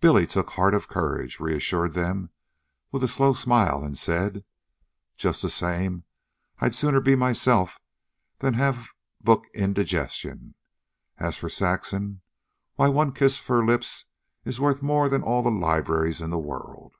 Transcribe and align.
Billy 0.00 0.28
took 0.28 0.50
heart 0.50 0.74
of 0.74 0.86
courage, 0.86 1.40
reassured 1.40 1.94
them 1.94 2.30
with 2.92 3.02
a 3.02 3.08
slow 3.08 3.32
smile, 3.32 3.82
and 3.82 3.98
said: 3.98 4.44
"Just 5.16 5.42
the 5.42 5.50
same 5.50 6.04
I'd 6.60 6.72
sooner 6.72 7.00
be 7.00 7.16
myself 7.16 7.80
than 8.38 8.54
have 8.54 8.90
book 9.20 9.48
indigestion. 9.52 10.54
An' 11.18 11.26
as 11.26 11.36
for 11.36 11.48
Saxon, 11.48 12.20
why, 12.76 12.86
one 12.88 13.10
kiss 13.10 13.40
of 13.40 13.46
her 13.48 13.64
lips 13.66 14.04
is 14.44 14.60
worth 14.60 14.82
more'n 14.82 15.24
all 15.24 15.42
the 15.42 15.50
libraries 15.50 16.20
in 16.20 16.30
the 16.30 16.38
world." 16.38 16.94